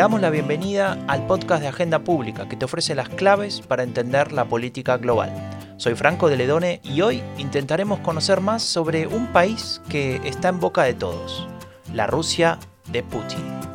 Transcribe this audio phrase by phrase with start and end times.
[0.00, 4.32] damos la bienvenida al podcast de Agenda Pública que te ofrece las claves para entender
[4.32, 5.30] la política global.
[5.76, 10.58] Soy Franco de Ledone y hoy intentaremos conocer más sobre un país que está en
[10.58, 11.46] boca de todos,
[11.92, 12.58] la Rusia
[12.90, 13.69] de Putin.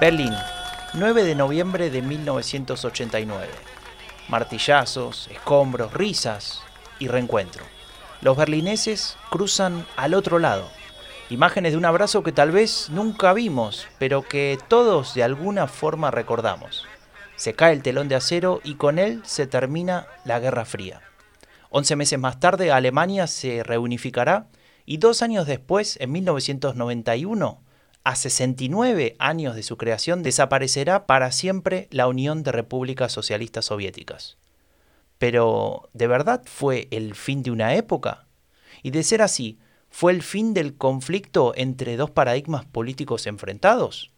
[0.00, 0.34] Berlín,
[0.94, 3.48] 9 de noviembre de 1989.
[4.28, 6.62] Martillazos, escombros, risas
[6.98, 7.64] y reencuentro.
[8.22, 10.70] Los berlineses cruzan al otro lado.
[11.28, 16.10] Imágenes de un abrazo que tal vez nunca vimos, pero que todos de alguna forma
[16.10, 16.86] recordamos.
[17.36, 21.00] Se cae el telón de acero y con él se termina la Guerra Fría.
[21.70, 24.46] Once meses más tarde Alemania se reunificará
[24.86, 27.62] y dos años después, en 1991,
[28.04, 34.36] a 69 años de su creación, desaparecerá para siempre la Unión de Repúblicas Socialistas Soviéticas.
[35.18, 38.26] Pero, ¿de verdad fue el fin de una época?
[38.82, 44.12] Y de ser así, ¿fue el fin del conflicto entre dos paradigmas políticos enfrentados?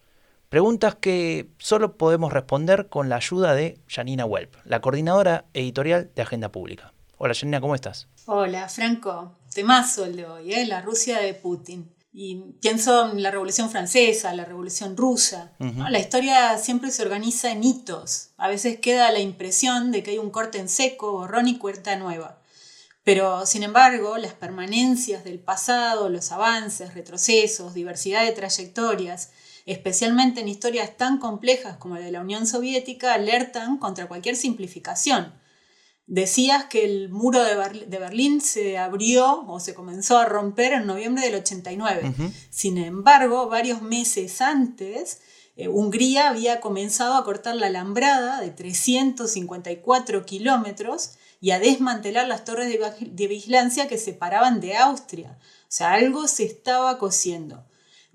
[0.56, 6.22] Preguntas que solo podemos responder con la ayuda de Janina Welp, la coordinadora editorial de
[6.22, 6.94] Agenda Pública.
[7.18, 8.08] Hola Janina, ¿cómo estás?
[8.24, 10.64] Hola Franco, temazo el de hoy, ¿eh?
[10.64, 11.94] la Rusia de Putin.
[12.10, 15.52] Y pienso en la Revolución Francesa, la Revolución Rusa.
[15.58, 18.30] La historia siempre se organiza en hitos.
[18.38, 21.96] A veces queda la impresión de que hay un corte en seco, borrón y cuerta
[21.96, 22.38] nueva.
[23.04, 29.32] Pero, sin embargo, las permanencias del pasado, los avances, retrocesos, diversidad de trayectorias,
[29.66, 35.34] especialmente en historias tan complejas como la de la Unión Soviética, alertan contra cualquier simplificación
[36.08, 41.24] Decías que el muro de, Berlín se abrió o se comenzó a romper en noviembre
[41.24, 42.14] del 89.
[42.48, 45.20] Sin embargo, varios meses antes,
[45.56, 52.44] eh, Hungría había comenzado a cortar la alambrada de 354 kilómetros y a desmantelar las
[52.44, 55.36] torres de, de vigilancia que separaban de Austria.
[55.40, 57.64] O sea, algo se estaba cosiendo.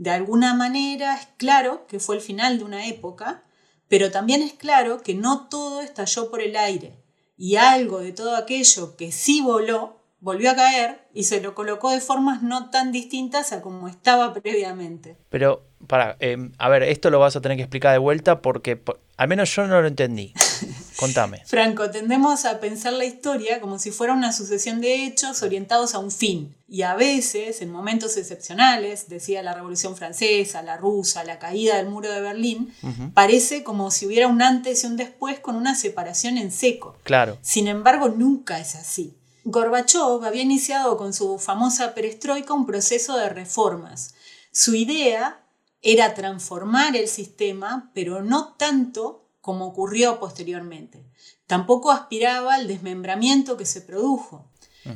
[0.01, 3.44] De alguna manera es claro que fue el final de una época,
[3.88, 7.03] pero también es claro que no todo estalló por el aire
[7.38, 11.91] y algo de todo aquello que sí voló volvió a caer y se lo colocó
[11.91, 15.17] de formas no tan distintas a como estaba previamente.
[15.29, 18.81] Pero, para, em, a ver, esto lo vas a tener que explicar de vuelta porque
[19.18, 20.33] al menos yo no lo entendí.
[20.96, 21.44] Contame.
[21.46, 26.00] Franco, tendemos a pensar la historia como si fuera una sucesión de hechos orientados a
[26.00, 26.56] un fin.
[26.68, 31.90] Y a veces, en momentos excepcionales, decía la Revolución Francesa, la rusa, la caída del
[31.90, 32.74] muro de Berlín,
[33.13, 36.96] parece como si hubiera un antes y un después con una separación en seco.
[37.03, 37.38] Claro.
[37.41, 39.18] Sin embargo, nunca es así.
[39.44, 44.13] Gorbachev había iniciado con su famosa perestroika un proceso de reformas.
[44.51, 45.41] Su idea
[45.81, 51.03] era transformar el sistema, pero no tanto como ocurrió posteriormente.
[51.47, 54.47] Tampoco aspiraba al desmembramiento que se produjo.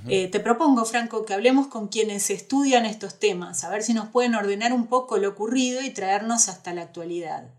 [0.07, 4.09] Eh, te propongo, Franco, que hablemos con quienes estudian estos temas, a ver si nos
[4.09, 7.51] pueden ordenar un poco lo ocurrido y traernos hasta la actualidad.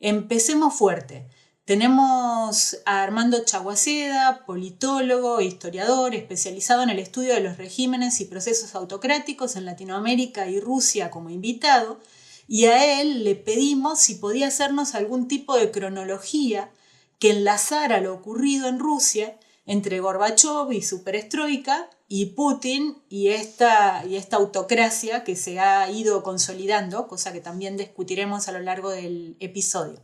[0.00, 1.28] Empecemos fuerte.
[1.64, 8.24] Tenemos a Armando Chaguaceda, politólogo e historiador especializado en el estudio de los regímenes y
[8.24, 12.00] procesos autocráticos en Latinoamérica y Rusia como invitado,
[12.52, 16.68] y a él le pedimos si podía hacernos algún tipo de cronología
[17.20, 24.04] que enlazara lo ocurrido en Rusia entre Gorbachev y su perestroika y Putin y esta,
[24.04, 28.90] y esta autocracia que se ha ido consolidando, cosa que también discutiremos a lo largo
[28.90, 30.00] del episodio.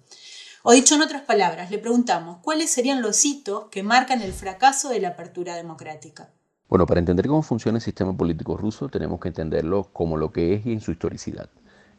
[0.62, 4.90] O dicho en otras palabras, le preguntamos, ¿cuáles serían los hitos que marcan el fracaso
[4.90, 6.30] de la apertura democrática?
[6.68, 10.54] Bueno, para entender cómo funciona el sistema político ruso tenemos que entenderlo como lo que
[10.54, 11.50] es y en su historicidad.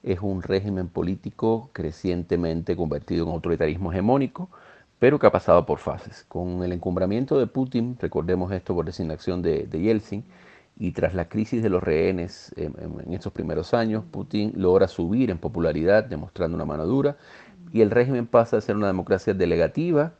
[0.07, 4.49] Es un régimen político crecientemente convertido en autoritarismo hegemónico,
[4.99, 6.23] pero que ha pasado por fases.
[6.29, 10.23] Con el encumbramiento de Putin, recordemos esto por designación de, de Yeltsin,
[10.79, 12.73] y tras la crisis de los rehenes en,
[13.05, 17.17] en, estos primeros años, Putin logra subir en popularidad, demostrando una mano dura,
[17.73, 20.13] y el régimen pasa a ser una democracia delegativa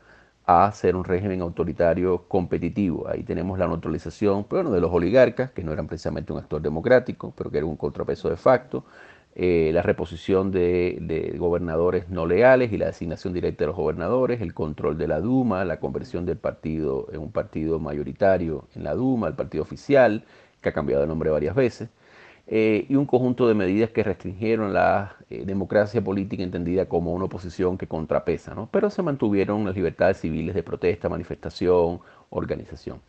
[0.44, 3.06] a ser un régimen autoritario competitivo.
[3.08, 7.34] Ahí tenemos la neutralización bueno, de los oligarcas, que no eran precisamente un actor democrático,
[7.36, 8.84] pero que era un contrapeso de facto,
[9.40, 14.52] eh, la reposición de, gobernadores no leales y la designación directa de los gobernadores, el
[14.52, 19.28] control de la Duma, la conversión del partido en un partido mayoritario en la Duma,
[19.28, 20.24] el partido oficial,
[20.60, 21.88] que ha cambiado de nombre varias veces.
[22.48, 27.26] eh, y un conjunto de medidas que restringieron la eh, democracia política entendida como una
[27.26, 28.68] oposición que contrapesa, ¿no?
[28.72, 32.00] pero se mantuvieron las libertades civiles de protesta, manifestación,
[32.30, 33.00] organización.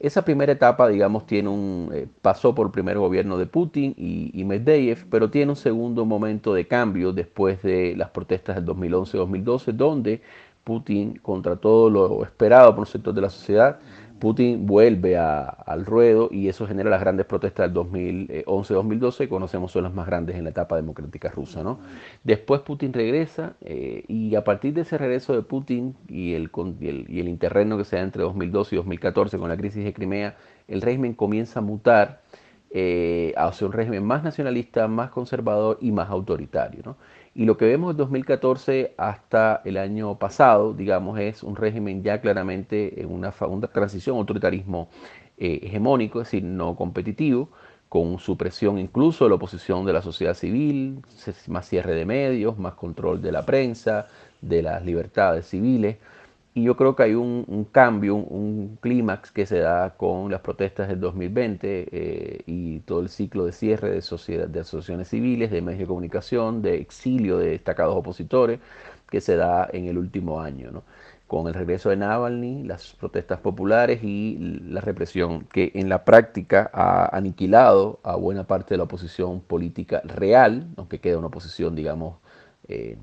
[0.00, 4.30] Esa primera etapa, digamos, tiene un, eh, pasó por el primer gobierno de Putin y,
[4.32, 9.72] y, Medvedev, pero tiene un segundo momento de cambio después de las protestas del 2011-2012,
[9.72, 10.20] donde
[10.62, 13.78] Putin, contra todo lo esperado por un sector de la sociedad,
[14.18, 19.84] Putin vuelve al ruedo y eso genera las grandes protestas del 2011-2012 que conocemos son
[19.84, 21.62] las más grandes en la etapa democrática rusa.
[21.62, 21.78] ¿no?
[22.24, 26.50] Después Putin regresa eh, y a partir de ese regreso de Putin y el,
[26.80, 30.36] y el, interregno que se da entre 2012 y 2014 con la crisis de Crimea,
[30.66, 32.22] el régimen comienza a mutar
[32.70, 36.82] eh, hacia un régimen más nacionalista, más conservador y más autoritario.
[36.84, 36.96] ¿no?
[37.38, 42.20] Y lo que vemos de 2014 hasta el año pasado, digamos, es un régimen ya
[42.20, 43.30] claramente en una,
[43.72, 44.88] transición autoritarismo
[45.36, 47.48] eh, hegemónico, es decir, no competitivo,
[47.88, 51.00] con supresión incluso de la oposición de la sociedad civil,
[51.46, 54.08] más cierre de medios, más control de la prensa,
[54.40, 55.98] de las libertades civiles.
[56.58, 60.88] Y yo creo que hay un, cambio, un, clímax que se da con las protestas
[60.88, 65.78] del 2020 eh, y todo el ciclo de cierre de, de asociaciones civiles, de medios
[65.78, 68.58] de comunicación, de exilio de destacados opositores
[69.08, 70.72] que se da en el último año.
[70.72, 70.82] ¿no?
[71.28, 74.36] Con el regreso de Navalny, las protestas populares y
[74.68, 80.02] la represión que en la práctica ha aniquilado a buena parte de la oposición política
[80.04, 82.16] real, aunque queda una oposición, digamos,
[82.68, 82.96] eh,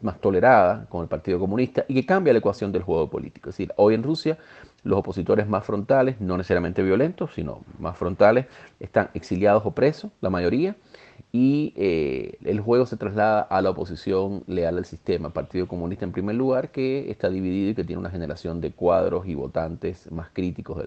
[0.00, 3.50] más tolerada con el Partido Comunista y que cambia la ecuación del juego político.
[3.50, 4.38] Es decir, hoy en Rusia
[4.84, 8.46] los opositores más frontales, no necesariamente violentos, sino más frontales,
[8.80, 10.76] están exiliados o presos, la mayoría,
[11.30, 16.12] y eh, el juego se traslada a la oposición leal al sistema, Partido Comunista en
[16.12, 20.28] primer lugar, que está dividido y que tiene una generación de cuadros y votantes más
[20.32, 20.78] críticos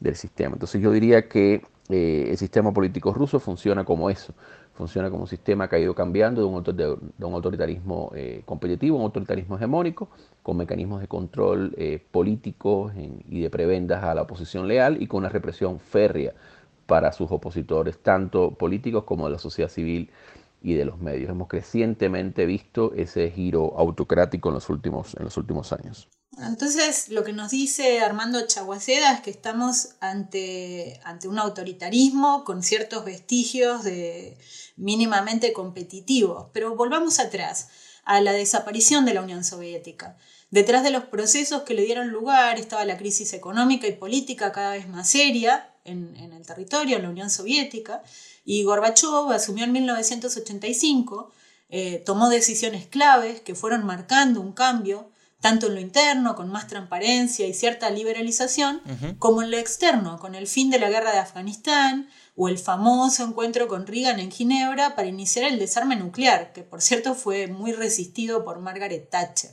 [0.00, 0.54] del, sistema.
[0.54, 4.34] Entonces yo diría que eh, el sistema político ruso funciona como eso,
[4.74, 9.56] funciona como un sistema que ha ido cambiando de un, autoritarismo eh, competitivo un autoritarismo
[9.56, 10.08] hegemónico,
[10.42, 12.92] con mecanismos de control eh, políticos
[13.28, 16.34] y de prebendas a la oposición leal y con una represión férrea
[16.86, 20.10] para sus opositores, tanto políticos como de la sociedad civil
[20.64, 21.30] y de los medios.
[21.30, 26.08] Hemos crecientemente visto ese giro autocrático en los últimos, en los últimos años.
[26.38, 32.62] Entonces, lo que nos dice Armando Chaguaceda es que estamos ante, ante un autoritarismo con
[32.62, 34.38] ciertos vestigios de
[34.76, 36.48] mínimamente competitivos.
[36.52, 37.68] Pero volvamos atrás,
[38.04, 40.16] a la desaparición de la Unión Soviética.
[40.50, 44.72] Detrás de los procesos que le dieron lugar estaba la crisis económica y política cada
[44.72, 48.02] vez más seria en, en el territorio, en la Unión Soviética,
[48.44, 51.32] y Gorbachev asumió en 1985,
[51.70, 55.10] eh, tomó decisiones claves que fueron marcando un cambio
[55.44, 58.80] tanto en lo interno, con más transparencia y cierta liberalización,
[59.18, 63.24] como en lo externo, con el fin de la guerra de Afganistán o el famoso
[63.24, 67.72] encuentro con Reagan en Ginebra para iniciar el desarme nuclear, que por cierto fue muy
[67.72, 69.50] resistido por Margaret Thatcher.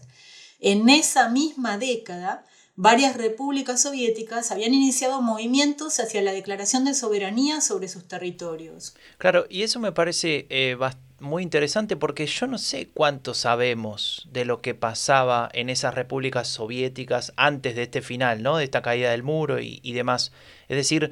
[0.61, 2.45] En esa misma década,
[2.75, 8.95] varias repúblicas soviéticas habían iniciado movimientos hacia la declaración de soberanía sobre sus territorios.
[9.17, 10.77] Claro, y eso me parece eh,
[11.19, 16.47] muy interesante porque yo no sé cuánto sabemos de lo que pasaba en esas repúblicas
[16.47, 18.57] soviéticas antes de este final, ¿no?
[18.57, 20.31] De esta caída del muro y, demás.
[20.67, 21.11] Es decir,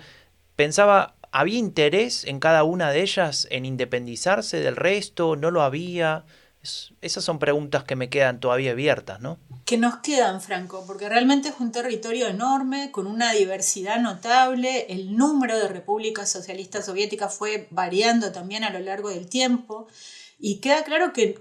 [0.56, 5.36] pensaba, ¿había interés en cada una de ellas en independizarse del resto?
[5.36, 6.26] ¿No lo había?
[7.02, 9.38] Esas son preguntas que me quedan todavía abiertas, ¿no?
[9.66, 14.88] Que nos quedan, Franco, porque realmente es un territorio enorme, con una diversidad notable.
[14.90, 19.88] El número de repúblicas socialistas soviéticas fue variando también a lo largo del tiempo.
[20.42, 21.38] Y queda claro que,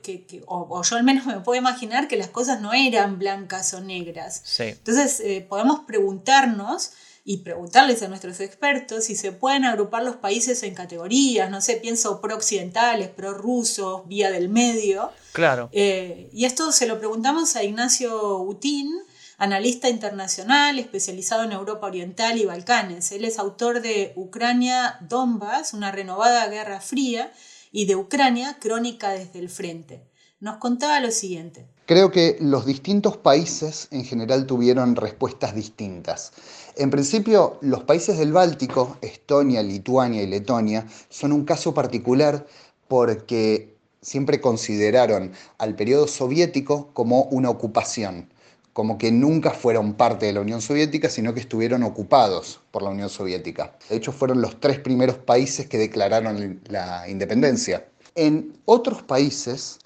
[0.47, 4.43] o, yo al menos me puedo imaginar que las cosas no eran blancas o negras.
[4.61, 6.93] Entonces eh, podemos preguntarnos
[7.31, 11.77] y preguntarles a nuestros expertos si se pueden agrupar los países en categorías, no sé,
[11.77, 15.11] pienso pro-occidentales, pro-rusos, vía del medio.
[15.33, 15.69] Claro.
[15.73, 18.91] Eh, y esto se lo preguntamos a Ignacio Utín,
[19.37, 23.13] analista internacional especializado en Europa Oriental y Balcanes.
[23.13, 27.31] Él es autor de Ucrania Donbass, una renovada guerra fría,
[27.71, 30.09] y de Ucrania, Crónica desde el Frente.
[30.41, 31.69] Nos contaba lo siguiente.
[31.89, 36.33] Creo que los distintos países en general tuvieron respuestas distintas.
[36.77, 42.47] En principio, los países del Báltico, Estonia, Lituania y Letonia, son un caso particular
[42.89, 48.29] porque siempre consideraron al periodo soviético como una ocupación,
[48.75, 52.91] como que nunca fueron parte de la Unión Soviética, sino que estuvieron ocupados por la
[52.91, 53.79] Unión Soviética.
[53.89, 57.89] De hecho, fueron los tres primeros países que declararon la independencia.
[58.15, 59.79] En otros países,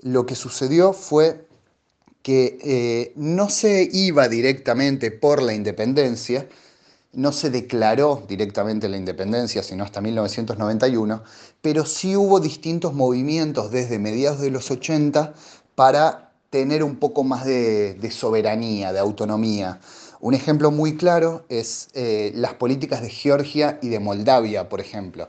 [0.00, 1.49] lo que sucedió fue
[2.22, 6.46] que eh, no se iba directamente por la independencia,
[7.12, 11.22] no se declaró directamente la independencia, sino hasta 1991,
[11.60, 15.34] pero sí hubo distintos movimientos desde mediados de los 80
[15.74, 19.80] para tener un poco más de, soberanía, de autonomía.
[20.20, 25.28] Un ejemplo muy claro es eh, las políticas de Georgia y de Moldavia, por ejemplo,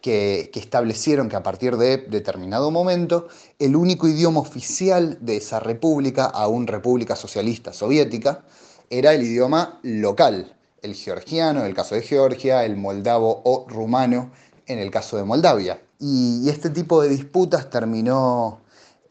[0.00, 3.28] que, establecieron que a partir de determinado momento
[3.58, 8.44] el único idioma oficial de esa república, aún república socialista soviética,
[8.90, 14.30] era el idioma local, el georgiano en el caso de Georgia, el moldavo o rumano
[14.66, 15.80] en el caso de Moldavia.
[15.98, 18.60] Y, este tipo de disputas terminó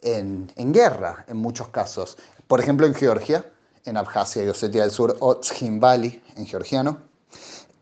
[0.02, 2.18] en, guerra en muchos casos.
[2.48, 3.46] Por ejemplo, en Georgia,
[3.84, 7.00] en Abjasia y Osetia del Sur, o Tzhimbali en georgiano,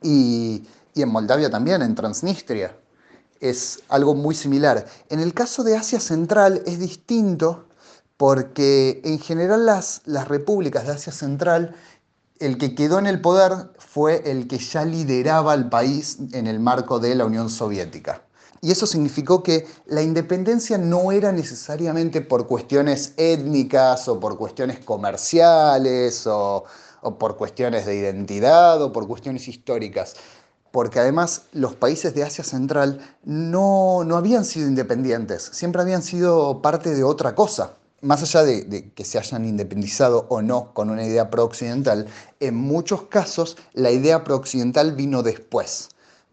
[0.01, 2.75] y, y en Moldavia también, en Transnistria.
[3.39, 4.85] Es algo muy similar.
[5.09, 7.65] En el caso de Asia Central es distinto
[8.17, 11.75] porque en general las, las repúblicas de Asia Central
[12.39, 16.59] el que quedó en el poder fue el que ya lideraba al país en el
[16.59, 18.21] marco de la Unión Soviética.
[18.61, 24.79] Y eso significó que la independencia no era necesariamente por cuestiones étnicas o por cuestiones
[24.79, 26.63] comerciales o,
[27.19, 30.15] por cuestiones de identidad o por cuestiones históricas,
[30.75, 36.61] porque además los países de Asia Central no, no habían sido independientes, siempre habían sido
[36.61, 41.05] parte de otra cosa más allá de, que se hayan independizado o no con una
[41.05, 42.07] idea pro-occidental,
[42.41, 45.87] en muchos casos la idea pro-occidental vino después.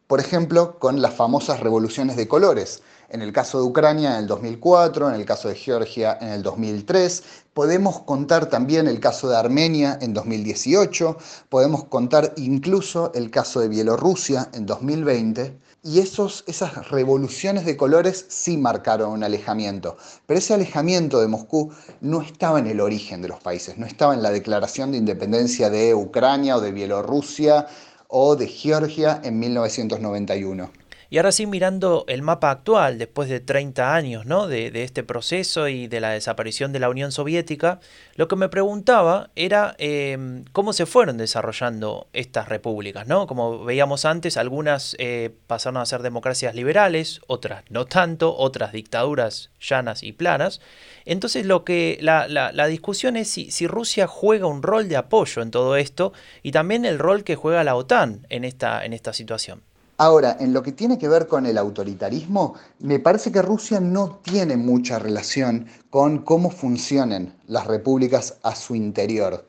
[0.09, 2.83] Por ejemplo, con las famosas revoluciones de colores.
[3.13, 6.43] En el caso de Ucrania en el 2004, en el caso de Georgia en el
[6.43, 11.19] 2003, podemos contar también el caso de Armenia en 2018,
[11.51, 18.25] podemos contar incluso el caso de Bielorrusia en 2020 y esos, esas revoluciones de colores
[18.29, 19.99] sí marcaron un alejamiento.
[20.25, 24.15] Pero ese alejamiento de Moscú no estaba en el origen de los países, no estaba
[24.15, 27.67] en la declaración de independencia de Ucrania o de Bielorrusia
[28.09, 30.82] o de Georgia en 1991.
[31.13, 34.49] Y ahora sí, mirando el mapa actual, después de 30 años ¿no?
[34.49, 37.81] de, este proceso y de la desaparición de la Unión Soviética,
[38.15, 43.07] lo que me preguntaba era em, cómo se fueron desarrollando estas repúblicas.
[43.07, 43.27] ¿no?
[43.27, 49.51] Como veíamos antes, algunas eh, pasaron a ser democracias liberales, otras no tanto, otras dictaduras
[49.61, 50.63] llanas y planas.
[51.05, 55.43] Entonces lo que la, la, discusión es si, si, Rusia juega un rol de apoyo
[55.43, 59.13] en todo esto y también el rol que juega la OTAN en esta, en esta
[59.13, 59.61] situación.
[59.99, 64.21] Ahora, en lo que tiene que ver con el autoritarismo, me parece que Rusia no
[64.23, 69.47] tiene mucha relación con cómo funcionan las repúblicas a su interior.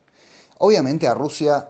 [0.59, 1.69] Obviamente a Rusia,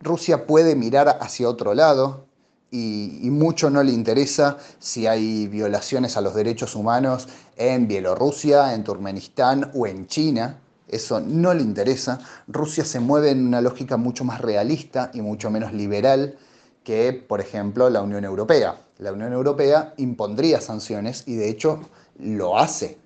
[0.00, 2.26] Rusia puede mirar hacia otro lado
[2.70, 8.74] y, y mucho no le interesa si hay violaciones a los derechos humanos en Bielorrusia,
[8.74, 10.58] en Turkmenistán o en China.
[10.88, 12.18] Eso no le interesa.
[12.46, 16.36] Rusia se mueve en una lógica mucho más realista y mucho menos liberal
[16.84, 18.80] que, por ejemplo, la Unión Europea.
[18.98, 21.80] La Unión Europea impondría sanciones y de hecho
[22.18, 22.98] lo hace.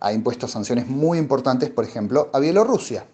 [0.00, 3.06] Ha impuesto sanciones muy importantes, por ejemplo, a Bielorrusia.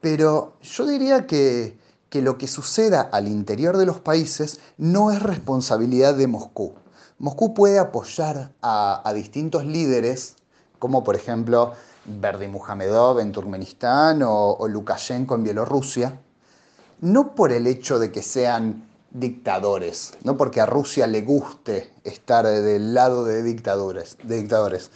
[0.00, 1.78] Pero yo diría que,
[2.12, 6.72] lo que suceda al interior de los países no es responsabilidad de Moscú.
[7.18, 10.36] Moscú puede apoyar a, distintos líderes,
[10.78, 11.74] como por ejemplo
[12.06, 16.18] Muhamedov en Turkmenistán o Lukashenko en Bielorrusia,
[17.00, 22.46] no por el hecho de que sean dictadores, no porque a Rusia le guste estar
[22.46, 24.90] del lado de dictadores, de dictadores.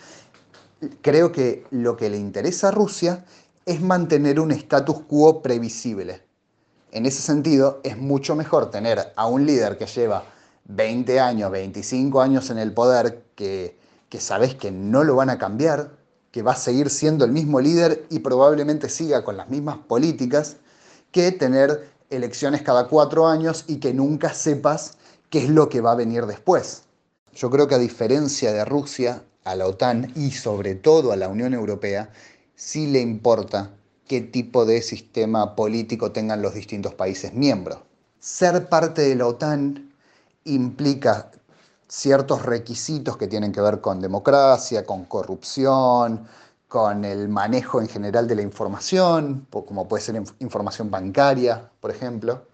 [1.02, 3.24] Creo que lo que le interesa a Rusia
[3.66, 6.22] es mantener un status quo previsible.
[6.92, 10.24] En ese sentido, es mucho mejor tener a un líder que lleva
[10.64, 15.38] 20 años, 25 años en el poder, que, que sabes que no lo van a
[15.38, 15.92] cambiar,
[16.30, 20.56] que va a seguir siendo el mismo líder y probablemente siga con las mismas políticas,
[21.12, 24.98] que tener elecciones cada cuatro años y que nunca sepas
[25.30, 26.82] qué es lo que va a venir después.
[27.32, 31.28] Yo creo que a diferencia de Rusia, a la OTAN y sobre todo a la
[31.28, 32.10] Unión Europea,
[32.56, 33.70] sí le importa
[34.06, 37.78] qué tipo de sistema político tengan los distintos países miembros.
[38.18, 39.94] Ser parte de la OTAN
[40.44, 41.30] implica
[41.86, 46.26] ciertos requisitos que tienen que ver con democracia, con corrupción,
[46.70, 52.44] con el manejo en general de la información, como puede ser información bancaria, por ejemplo,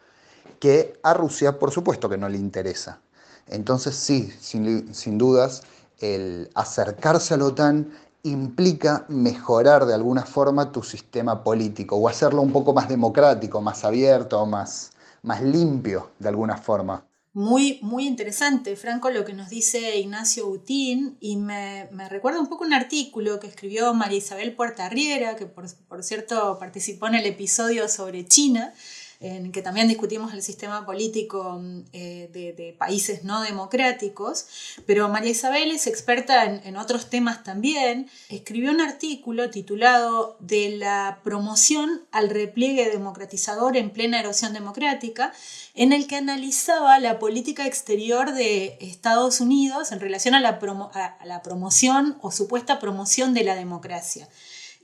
[0.58, 2.99] que a Rusia, por supuesto que no le interesa.
[3.46, 5.64] Entonces sí, sin, dudas,
[6.00, 7.92] el acercarse a la OTAN
[8.23, 13.85] implica mejorar de alguna forma tu sistema político o hacerlo un poco más democrático, más
[13.85, 14.92] abierto, más,
[15.25, 17.04] más limpio de alguna forma.
[17.37, 22.64] Muy, muy interesante, Franco, lo que nos dice Ignacio Butín, y me, recuerda un poco
[22.64, 28.26] un artículo que escribió María Isabel Puertarriera, que por, cierto participó en el episodio sobre
[28.26, 28.73] China,
[29.20, 31.61] en que también discutimos el sistema político
[31.92, 34.46] eh, de, países no democráticos,
[34.87, 38.11] pero María Isabel es experta en, otros temas también.
[38.28, 45.32] Escribió un artículo titulado De la promoción al repliegue democratizador en plena erosión democrática,
[45.75, 51.26] en el que analizaba la política exterior de Estados Unidos en relación a la, a
[51.26, 54.28] la promoción o supuesta promoción de la democracia.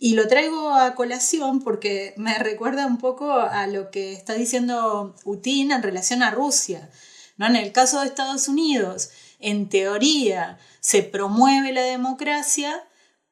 [0.05, 5.15] Y lo traigo a colación porque me recuerda un poco a lo que está diciendo
[5.23, 6.91] Putin en relación a Rusia.
[7.37, 7.47] ¿no?
[7.47, 12.83] En el caso de Estados Unidos, en teoría se promueve la democracia,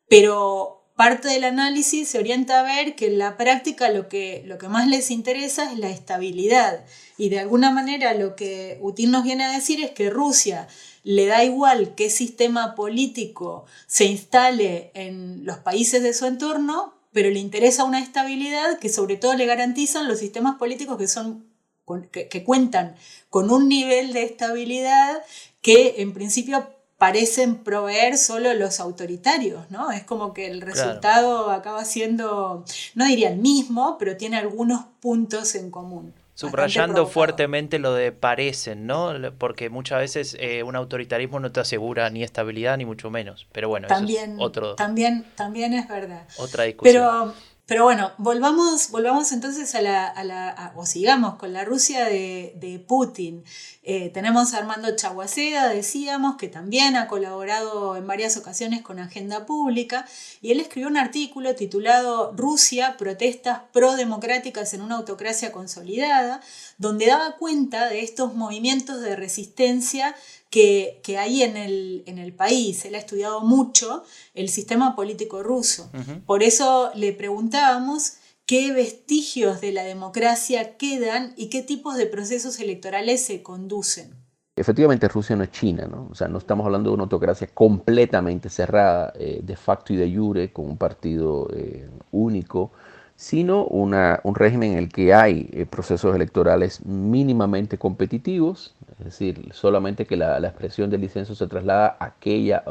[0.09, 4.59] pero parte del análisis se orienta a ver que en la práctica lo que, lo
[4.59, 6.85] que más les interesa es la estabilidad.
[7.17, 10.69] Y de alguna manera lo que Putin nos viene a decir es que Rusia
[11.03, 17.31] le da igual qué sistema político se instale en los países de su entorno, pero
[17.31, 21.47] le interesa una estabilidad que sobre todo le garantizan los sistemas políticos que, son,
[22.13, 22.95] que, cuentan
[23.31, 25.23] con un nivel de estabilidad
[25.63, 26.69] que en principio
[27.01, 29.91] parecen proveer solo los autoritarios, ¿no?
[29.91, 32.63] Es como que el resultado acaba siendo,
[32.95, 36.13] no diría el mismo, pero tiene algunos puntos en común.
[36.35, 39.15] Subrayando fuertemente lo de parecen, ¿no?
[39.39, 43.47] Porque muchas veces eh, un autoritarismo no te asegura ni estabilidad ni mucho menos.
[43.51, 44.75] Pero bueno, también, eso es otro.
[44.75, 46.27] También, también es verdad.
[46.37, 46.95] Otra discusión.
[46.95, 47.35] Pero
[47.71, 52.85] pero bueno, volvamos, volvamos entonces a la, a la o sigamos con la Rusia de,
[52.89, 53.45] Putin.
[53.85, 59.47] Eh, tenemos a Armando Chaguaceda, decíamos, que también ha colaborado en varias ocasiones con Agenda
[59.47, 60.05] Pública,
[60.43, 66.41] y él escribió un artículo titulado Rusia, protestas pro-democráticas en una autocracia consolidada,
[66.77, 70.17] donde daba cuenta de estos movimientos de resistencia
[70.51, 72.85] que, hay en el, en el, país.
[72.85, 74.03] Él ha estudiado mucho
[74.35, 75.91] el sistema político ruso.
[76.27, 78.15] Por eso le preguntábamos
[78.47, 84.17] qué vestigios de la democracia quedan y qué tipos de procesos electorales se conducen.
[84.57, 86.09] Efectivamente, Rusia no es China, ¿no?
[86.11, 90.15] O sea, no estamos hablando de una autocracia completamente cerrada, eh, de facto y de
[90.15, 92.73] jure, con un partido eh, único
[93.21, 99.51] sino una, un régimen en el que hay eh, procesos electorales mínimamente competitivos, es decir,
[99.53, 102.65] solamente que la, expresión del licencio se traslada a aquella,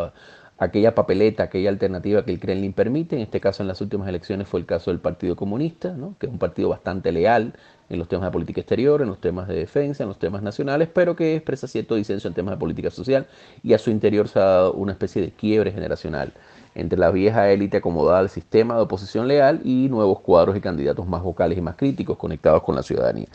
[0.58, 3.16] aquella papeleta, aquella alternativa que el Kremlin permite.
[3.16, 6.32] En este caso, en las últimas elecciones fue el caso del Partido Comunista, que es
[6.32, 7.54] un partido bastante leal
[7.88, 10.90] en los temas de política exterior, en los temas de defensa, en los temas nacionales,
[10.92, 13.28] pero que expresa cierto disenso en temas de política social
[13.62, 16.34] y a su interior se ha dado una especie de quiebre generacional
[16.76, 21.08] entre la vieja élite acomodada al sistema de oposición leal y nuevos cuadros y candidatos
[21.08, 23.28] más vocales y más críticos conectados con la ciudadanía.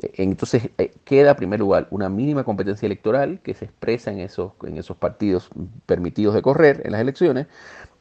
[0.00, 4.20] Eh, entonces eh, queda, en primer lugar, una mínima competencia electoral que se expresa en
[4.20, 5.48] esos, en esos partidos
[5.86, 7.46] permitidos de correr en las elecciones.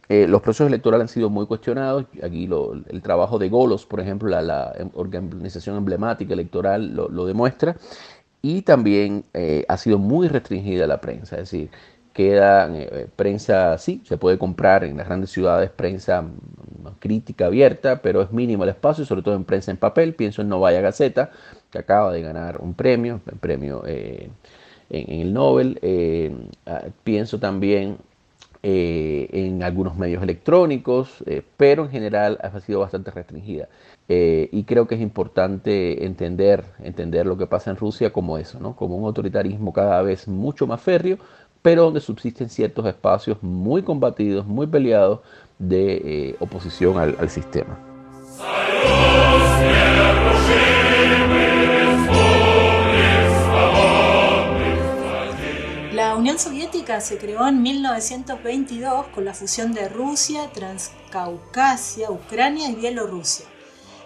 [0.10, 2.06] Eh, los procesos electorales han sido muy cuestionados.
[2.23, 2.49] Aquí
[2.89, 7.75] el trabajo de Golos, por ejemplo, la, organización emblemática electoral lo, demuestra.
[8.41, 9.25] Y también
[9.67, 11.36] ha sido muy restringida la prensa.
[11.36, 11.69] Es decir,
[12.19, 18.01] queda eh, prensa, sí, se puede comprar en las grandes ciudades prensa mm, crítica abierta,
[18.01, 20.15] pero es mínimo el espacio, sobre todo en prensa en papel.
[20.15, 21.32] Pienso en Novaya Gaceta,
[21.71, 24.29] que acaba de ganar un premio, el premio eh,
[24.89, 25.79] en, el Nobel.
[25.82, 27.95] Eh, ah, pienso también
[28.62, 31.23] en algunos medios electrónicos,
[31.55, 33.69] pero en general ha sido bastante restringida.
[34.10, 38.75] y creo que es importante entender, entender lo que pasa en Rusia como eso, ¿no?
[38.75, 41.19] como un autoritarismo cada vez mucho más férreo,
[41.62, 45.19] pero donde subsisten ciertos espacios muy combatidos, muy peleados
[45.58, 47.78] de eh, oposición al, sistema.
[55.93, 62.76] La Unión Soviética se creó en 1922 con la fusión de Rusia, Transcaucasia, Ucrania y
[62.76, 63.45] Bielorrusia.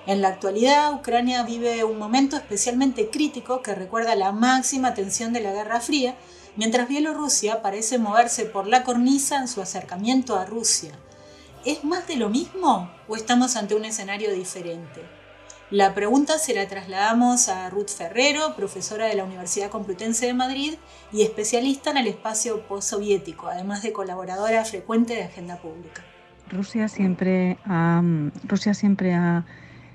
[0.06, 5.40] En la actualidad, Ucrania vive un momento especialmente crítico que recuerda la máxima tensión de
[5.40, 6.16] la Guerra Fría,
[6.56, 10.92] mientras Bielorrusia parece moverse por la cornisa en su acercamiento a Rusia.
[11.66, 15.02] ¿Es más de lo mismo o estamos ante un escenario diferente?
[15.70, 20.74] La pregunta se la trasladamos a Ruth Ferrero, profesora de la Universidad Complutense de Madrid
[21.12, 26.04] y especialista en el espacio postsoviético, además de colaboradora frecuente de Agenda Pública.
[26.50, 29.44] Rusia siempre ha,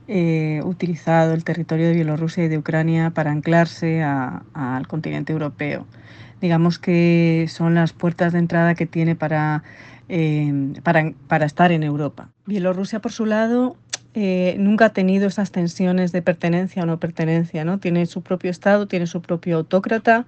[0.08, 5.86] eh, utilizado el territorio de Bielorrusia y de Ucrania para anclarse al continente europeo
[6.40, 9.62] digamos que son las puertas de entrada que tiene para,
[10.08, 12.30] eh, para, estar en Europa.
[12.46, 13.76] Bielorrusia, por su lado,
[14.14, 17.78] eh, nunca ha tenido esas tensiones de pertenencia o no pertenencia, ¿no?
[17.78, 20.26] Tiene su propio Estado, tiene su propio autócrata,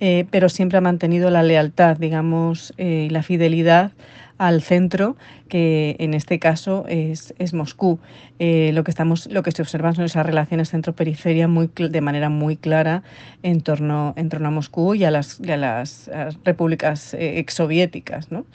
[0.00, 3.92] eh, pero siempre ha mantenido la lealtad, digamos, y la fidelidad
[4.38, 5.16] al centro,
[5.48, 7.98] que en este caso es, Moscú.
[8.38, 12.28] Eh, lo, que estamos, lo que se observa son esas relaciones centro-periferia muy, de manera
[12.28, 13.02] muy clara
[13.42, 16.08] en torno, en torno a Moscú y a las, las,
[16.44, 18.30] repúblicas eh, exsoviéticas.
[18.30, 18.46] ¿no?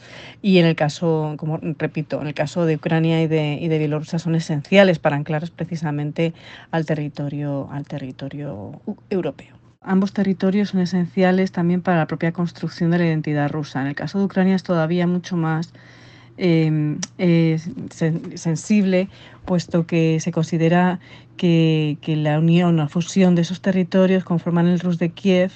[0.42, 3.78] Y en el caso, como repito, en el caso de Ucrania y de, y de
[3.78, 6.34] Bielorrusia son esenciales para anclar precisamente
[6.72, 9.63] al territorio, al territorio europeo.
[9.84, 13.82] Ambos territorios son esenciales también para la propia construcción de la identidad rusa.
[13.82, 15.74] En el caso de Ucrania es todavía mucho más
[16.38, 17.00] em,
[18.36, 19.10] sensible,
[19.46, 21.00] puesto que se considera
[21.38, 25.52] que, que, la unión, la fusión de esos territorios conforman el Rus de Kiev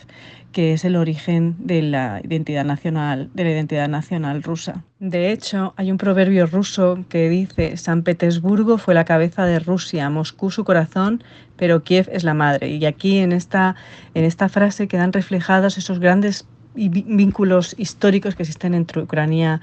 [0.58, 4.84] que es el origen de la identidad nacional, de la identidad nacional rusa.
[5.00, 10.10] De hecho, hay un proverbio ruso que dice San Petersburgo fue la cabeza de Rusia,
[10.10, 11.24] Moscú su corazón,
[11.58, 12.70] pero Kiev es la madre.
[12.72, 13.76] Y aquí en esta,
[14.16, 19.62] en esta frase quedan reflejados esos grandes vínculos históricos que existen entre Ucrania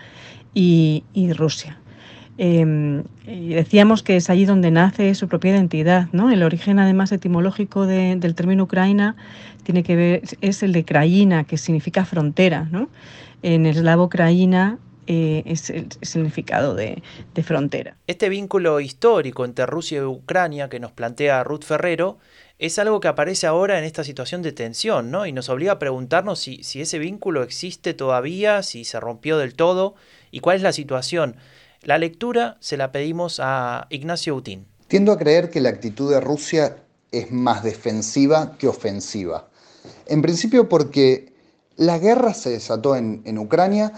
[0.54, 1.76] y, y Rusia.
[2.36, 6.32] Em, decíamos que es allí donde nace su propia identidad, ¿no?
[6.32, 9.14] El origen, además, etimológico del término Ucraina
[9.62, 12.88] tiene que ver, es el de Kraina, que significa frontera, ¿no?
[13.42, 17.02] En el eslavo Kraina eh, es el significado de,
[17.34, 17.96] de, frontera.
[18.06, 22.18] Este vínculo histórico entre Rusia y Ucrania que nos plantea Ruth Ferrero
[22.58, 25.26] es algo que aparece ahora en esta situación de tensión, ¿no?
[25.26, 29.54] Y nos obliga a preguntarnos si, si ese vínculo existe todavía, si se rompió del
[29.54, 29.94] todo
[30.30, 31.36] y cuál es la situación
[31.84, 34.66] la lectura se la pedimos a Ignacio Utín.
[34.88, 36.76] Tiendo a creer que la actitud de Rusia
[37.12, 39.48] es más defensiva que ofensiva.
[40.06, 41.32] En principio porque
[41.76, 43.92] la guerra se desató en, Ucrania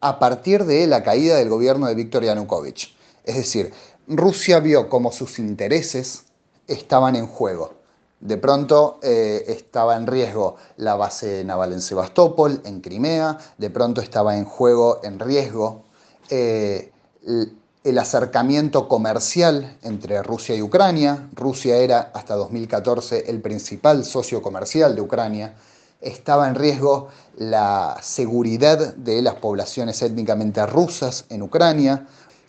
[0.00, 2.94] a partir de la caída del gobierno de Viktor Yanukovych.
[3.24, 3.72] Es decir,
[4.06, 6.24] Rusia vio como sus intereses
[6.66, 7.74] estaban en juego.
[8.20, 14.00] De pronto eh, estaba en riesgo la base naval en Sebastopol, en Crimea, de pronto
[14.00, 15.84] estaba en juego, en riesgo,
[16.30, 16.92] eh,
[17.26, 21.28] el acercamiento comercial entre Rusia y Ucrania.
[21.34, 25.54] Rusia era hasta 2014 el principal socio comercial de Ucrania.
[26.00, 32.06] Estaba en riesgo la seguridad de las poblaciones étnicamente rusas en Ucrania.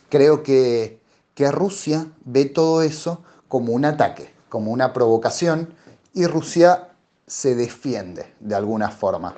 [0.09, 0.99] Creo que,
[1.33, 5.73] que Rusia ve todo eso como un ataque, como una provocación,
[6.13, 6.89] y Rusia
[7.27, 9.35] se defiende de alguna forma.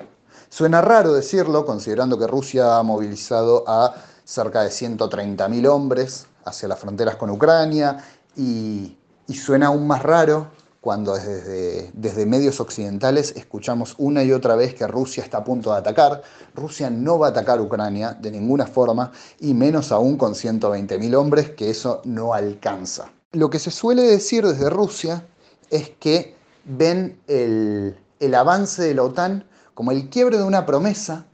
[0.48, 3.94] Suena raro decirlo, considerando que Rusia ha movilizado a
[4.30, 7.96] cerca de 130.000 hombres hacia las fronteras con Ucrania
[8.36, 8.96] y,
[9.34, 14.86] suena aún más raro cuando desde, desde, medios occidentales escuchamos una y otra vez que
[14.86, 16.22] Rusia está a punto de atacar.
[16.54, 21.50] Rusia no va a atacar Ucrania de ninguna forma y menos aún con 120.000 hombres,
[21.50, 23.12] que eso no alcanza.
[23.32, 25.26] Lo que se suele decir desde Rusia
[25.70, 31.26] es que ven el, el avance de la OTAN como el quiebre de una promesa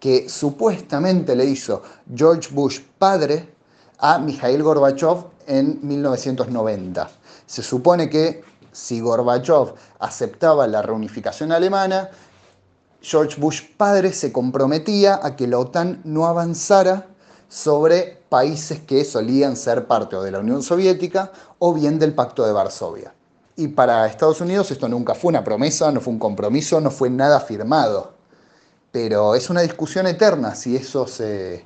[0.00, 1.82] que supuestamente le hizo
[2.14, 3.48] George Bush padre
[3.98, 7.10] a Mikhail Gorbachev en 1990.
[7.46, 12.10] Se supone que si Gorbachev aceptaba la reunificación alemana,
[13.00, 17.06] George Bush padre se comprometía a que la OTAN no avanzara
[17.48, 22.52] sobre países que solían ser parte de la Unión Soviética o bien del Pacto de
[22.52, 23.14] Varsovia.
[23.56, 27.10] Y para Estados Unidos esto nunca fue una promesa, no fue un compromiso, no fue
[27.10, 28.17] nada firmado
[28.92, 31.64] pero es una discusión eterna si eso se,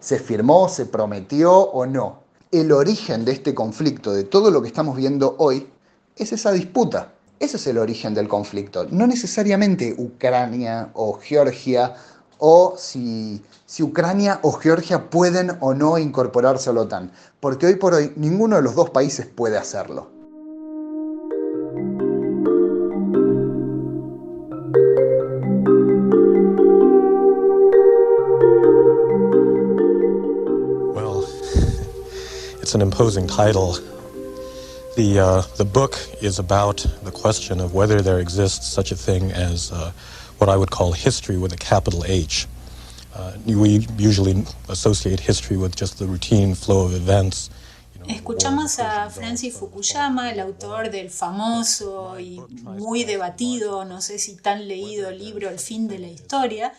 [0.00, 2.20] firmó, se prometió o no.
[2.50, 5.68] El origen de este conflicto, de todo lo que estamos viendo hoy,
[6.16, 7.12] es esa disputa.
[7.38, 8.86] Ese es el origen del conflicto.
[8.90, 11.94] No necesariamente Ucrania o Georgia
[12.38, 17.76] o si, si, Ucrania o Georgia pueden o no incorporarse a la OTAN, porque hoy
[17.76, 20.15] por hoy ninguno de los dos países puede hacerlo.
[32.76, 33.72] An imposing title.
[34.96, 39.32] The, uh, the book is about the question of whether there exists such a thing
[39.32, 39.92] as uh,
[40.36, 42.46] what I would call history with a capital H.
[43.14, 47.48] Uh, we usually associate history with just the routine flow of events.
[48.08, 54.68] Escuchamos a Francis Fukuyama, el autor del famoso y muy debatido, no sé si tan
[54.68, 56.72] leído libro El fin de la historia,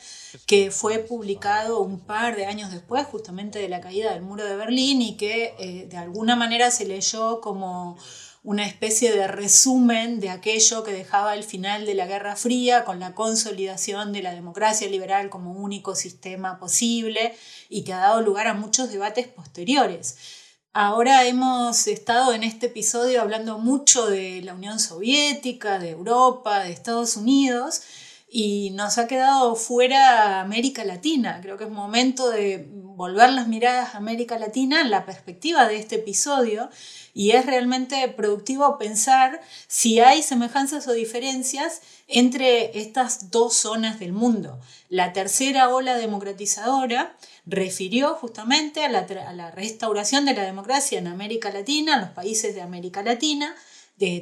[0.45, 4.55] que fue publicado un par de años después justamente de la caída del muro de
[4.55, 7.97] Berlín y que eh, de alguna manera se leyó como
[8.43, 13.01] una especie de resumen de aquello que dejaba el final de la Guerra Fría con
[13.01, 17.35] la consolidación de la democracia liberal como único sistema posible
[17.67, 20.45] y que ha dado lugar a muchos debates posteriores.
[20.79, 26.71] Ahora hemos estado en este episodio hablando mucho de la Unión Soviética, de Europa, de
[26.71, 27.81] Estados Unidos
[28.29, 31.39] y nos ha quedado fuera América Latina.
[31.41, 35.77] Creo que es momento de volver las miradas a América Latina en la perspectiva de
[35.77, 36.69] este episodio
[37.11, 44.13] y es realmente productivo pensar si hay semejanzas o diferencias entre estas dos zonas del
[44.13, 44.59] mundo.
[44.89, 51.95] La tercera ola democratizadora refirió justamente a la, restauración de la democracia en América Latina,
[51.95, 53.55] en los países de América Latina,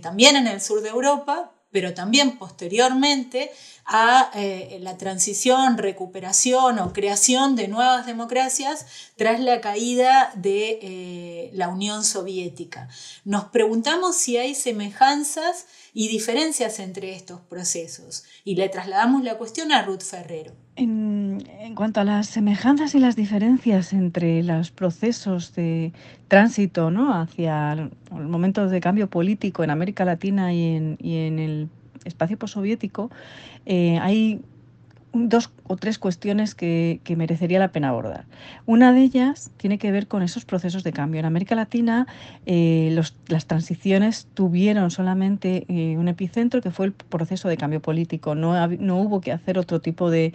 [0.02, 3.52] también en el sur de Europa, pero también posteriormente
[3.84, 8.86] a eh, la transición, recuperación o creación de nuevas democracias
[9.18, 12.88] tras la caída de eh, la Unión Soviética.
[13.26, 19.74] Nos preguntamos si hay semejanzas y diferencias entre estos procesos y le trasladamos la cuestión
[19.74, 20.54] a Ruth Ferrero.
[21.60, 25.94] En, cuanto a las semejanzas y las diferencias entre los procesos de
[26.28, 27.14] tránsito ¿no?
[27.14, 27.92] hacia el
[28.28, 31.70] momento de cambio político en América Latina y en, el
[32.04, 33.10] espacio postsoviético,
[33.66, 34.42] eh, hay
[35.15, 38.25] dos o tres cuestiones que, merecería la pena abordar.
[38.65, 41.19] Una de ellas tiene que ver con esos procesos de cambio.
[41.19, 42.08] En América Latina
[42.45, 42.93] eh,
[43.28, 48.36] las transiciones tuvieron solamente eh, un epicentro que fue el proceso de cambio político.
[48.36, 50.34] No, no hubo que hacer otro tipo de,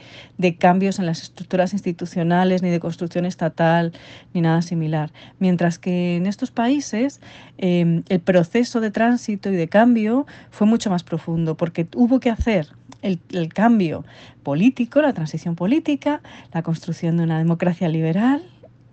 [0.58, 3.92] cambios en las estructuras institucionales, ni de construcción estatal,
[4.32, 5.12] ni nada similar.
[5.38, 7.20] Mientras que en estos países
[7.58, 12.30] eh, el proceso de tránsito y de cambio fue mucho más profundo, porque hubo que
[12.30, 12.68] hacer
[13.02, 14.04] el, cambio
[14.42, 16.20] político, la transición política,
[16.52, 18.42] la construcción de una democracia liberal,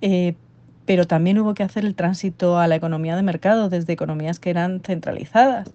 [0.02, 0.36] eh,
[0.86, 4.50] pero también hubo que hacer el tránsito a la economía de mercado desde economías que
[4.50, 5.70] eran centralizadas.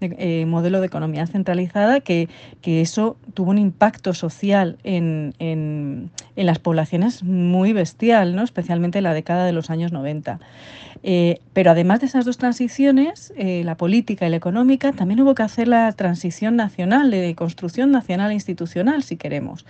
[0.00, 2.28] Eh, modelo de economía centralizada, que,
[2.62, 8.44] eso tuvo un impacto social en, en, las poblaciones muy bestial, ¿no?
[8.44, 10.38] especialmente en la década de los años 90.
[11.02, 15.34] Eh, pero además de esas dos transiciones, eh, la política y la económica, también hubo
[15.34, 19.66] que hacer la transición nacional, de construcción nacional e institucional, si queremos.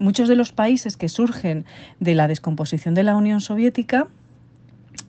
[0.00, 1.66] muchos de los países que surgen
[2.00, 4.08] de la descomposición de la Unión Soviética,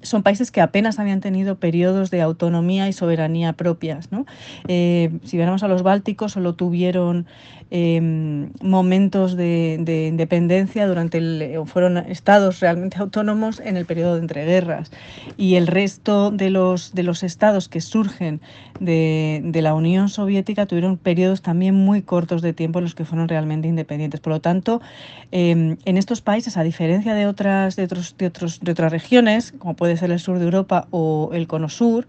[0.02, 4.12] son países que apenas habían tenido periodos de autonomía y soberanía propias.
[4.12, 4.26] ¿no?
[4.68, 7.28] Eh, si viéramos a los bálticos, solo tuvieron
[7.72, 14.92] Em, momentos de, independencia durante el, fueron estados realmente autónomos en el periodo de entreguerras
[15.38, 18.42] y el resto de los, de los estados que surgen
[18.80, 23.28] de, la Unión Soviética tuvieron periodos también muy cortos de tiempo en los que fueron
[23.28, 24.20] realmente independientes.
[24.20, 24.82] Por lo tanto,
[25.32, 29.76] em, en estos países, a diferencia de otras, de, otros, de, de otras regiones, como
[29.76, 32.08] puede ser el sur de Europa o el cono sur,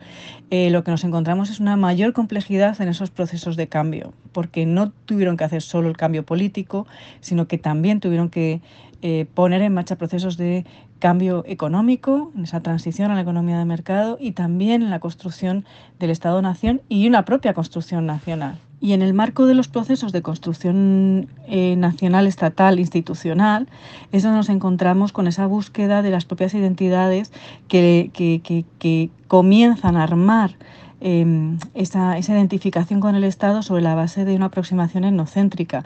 [0.51, 4.67] eh, lo que nos encontramos es una mayor complejidad en esos procesos de cambio, porque
[4.67, 6.87] no tuvieron que hacer solo el cambio político,
[7.21, 8.61] sino que también tuvieron que
[9.03, 10.65] eh, poner en marcha procesos de
[10.99, 15.65] cambio económico, en esa transición a la economía de mercado y también en la construcción
[15.99, 18.59] del Estado-nación y una propia construcción nacional.
[18.83, 23.69] Y en el marco de los procesos de construcción eh, nacional, estatal, institucional,
[24.11, 27.31] es donde nos encontramos con esa búsqueda de las propias identidades
[27.69, 28.41] que, que,
[28.79, 30.57] que comienzan a armar
[31.03, 35.83] Em, esa, identificación con el Estado sobre la base de una aproximación etnocéntrica,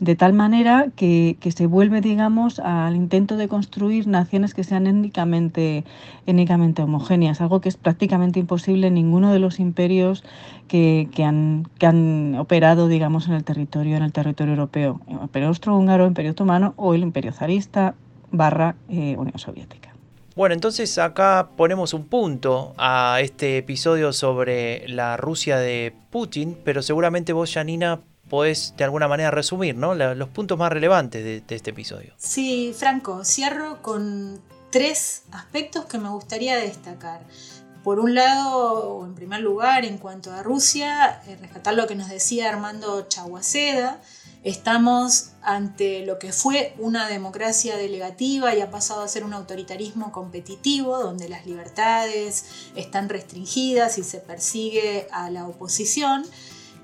[0.00, 5.84] de tal manera que, se vuelve, digamos, al intento de construir naciones que sean étnicamente,
[6.82, 10.24] homogéneas, algo que es prácticamente imposible en ninguno de los imperios
[10.66, 15.48] que, han, que han operado, digamos, en el territorio, en el territorio europeo, el Imperio
[15.48, 17.94] Austrohúngaro, Imperio Otomano o el Imperio Zarista
[18.32, 19.95] barra eh, Unión Soviética.
[20.36, 26.82] Bueno, entonces acá ponemos un punto a este episodio sobre la Rusia de Putin, pero
[26.82, 29.94] seguramente vos, Janina, podés de alguna manera resumir ¿no?
[29.94, 32.12] los puntos más relevantes de, de este episodio.
[32.18, 37.22] Sí, Franco, cierro con tres aspectos que me gustaría destacar.
[37.86, 42.08] Por un lado, en primer lugar, en cuanto a Rusia, eh, rescatar lo que nos
[42.08, 44.00] decía Armando Chaguaceda,
[44.42, 50.12] Estamos ante lo que fue una democracia delegativa y ha pasado a ser un autoritarismo
[50.12, 52.44] competitivo, donde las libertades
[52.76, 56.24] están restringidas y se persigue a la oposición.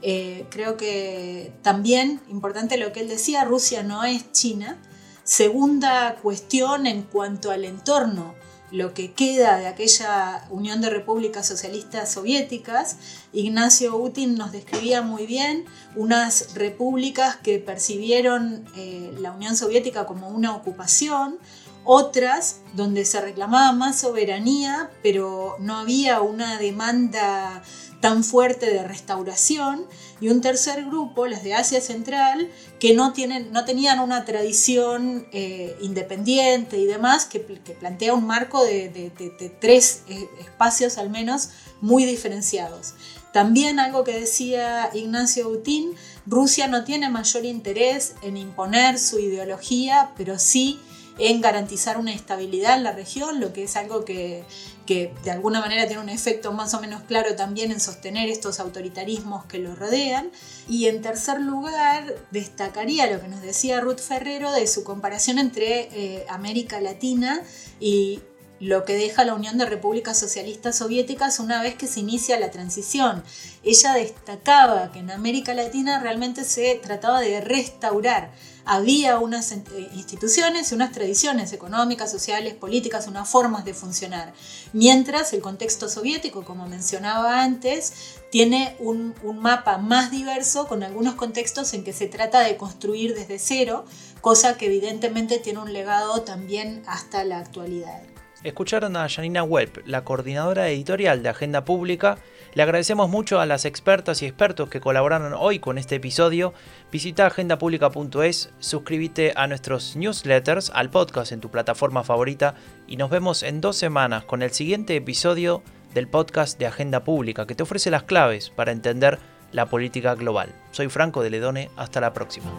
[0.02, 4.78] Eh, creo que también, importante lo que él decía, Rusia no es China.
[5.22, 8.34] Segunda cuestión en cuanto al entorno
[8.72, 12.96] lo que queda de aquella Unión de Repúblicas Socialistas Soviéticas,
[13.32, 20.28] Ignacio Utin nos describía muy bien unas repúblicas que percibieron eh, la Unión Soviética como
[20.28, 21.38] una ocupación,
[21.84, 27.62] otras donde se reclamaba más soberanía, pero no había una demanda
[28.00, 29.86] tan fuerte de restauración,
[30.20, 35.26] y un tercer grupo, las de Asia Central, que no, tienen, no tenían una tradición
[35.32, 39.12] eh, independiente y demás, que, plantea un marco de,
[39.60, 42.94] tres eh, espacios al menos muy diferenciados.
[43.32, 45.94] También algo que decía Ignacio Utín,
[46.26, 50.78] Rusia no tiene mayor interés en imponer su ideología, pero sí
[51.18, 54.44] en garantizar una estabilidad en la región, lo que es algo que,
[54.86, 58.60] que de alguna manera tiene un efecto más o menos claro también en sostener estos
[58.60, 60.30] autoritarismos que lo rodean.
[60.68, 65.88] Y en tercer lugar, destacaría lo que nos decía Ruth Ferrero de su comparación entre
[65.92, 67.42] eh, América Latina
[67.78, 68.20] y
[68.62, 72.52] lo que deja la Unión de Repúblicas Socialistas Soviéticas una vez que se inicia la
[72.52, 73.24] transición.
[73.64, 78.30] Ella destacaba que en América Latina realmente se trataba de restaurar.
[78.64, 84.32] Había unas eh, instituciones y unas tradiciones económicas, sociales, políticas, unas formas de funcionar.
[84.72, 87.92] Mientras el contexto soviético, como mencionaba antes,
[88.30, 93.16] tiene un, un mapa más diverso con algunos contextos en que se trata de construir
[93.16, 93.84] desde cero,
[94.20, 98.11] cosa que evidentemente tiene un legado también hasta la actualidad.
[98.44, 102.18] Escucharon a Janina Webb, la coordinadora editorial de Agenda Pública.
[102.54, 106.52] Le agradecemos mucho a las expertas y expertos que colaboraron hoy con este episodio.
[106.90, 112.56] Visita agendapublica.es, suscríbete a nuestros newsletters, al podcast en tu plataforma favorita
[112.88, 115.62] y nos vemos en dos semanas con el siguiente episodio
[115.94, 119.20] del podcast de Agenda Pública que te ofrece las claves para entender
[119.52, 120.52] la política global.
[120.72, 122.50] Soy Franco de Ledone, hasta la próxima.